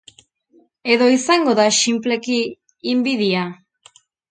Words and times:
Edo 0.95 1.09
izango 1.17 1.53
da, 1.61 1.67
sinpleki, 1.81 2.39
inbidia. 2.97 3.47